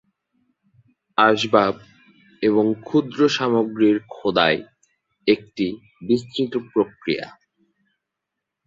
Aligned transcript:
আসবাব 1.17 1.75
এবং 2.41 2.65
ক্ষুদ্র 2.81 3.19
সামগ্রীর 3.29 3.97
খোদাই 4.13 4.57
একটি 5.27 5.65
বিস্তৃত 6.07 6.53
প্রক্রিয়া। 6.71 7.27